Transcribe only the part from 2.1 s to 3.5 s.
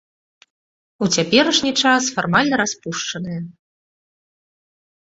фармальна распушчаная.